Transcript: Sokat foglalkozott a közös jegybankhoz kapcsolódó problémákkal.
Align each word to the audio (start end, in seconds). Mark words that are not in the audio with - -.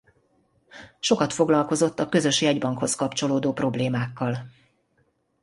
Sokat 0.99 1.33
foglalkozott 1.33 1.99
a 1.99 2.09
közös 2.09 2.41
jegybankhoz 2.41 2.95
kapcsolódó 2.95 3.53
problémákkal. 3.53 4.37